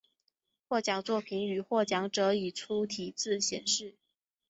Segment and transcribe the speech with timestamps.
[0.67, 3.97] 获奖作品与获奖者以粗体字显示。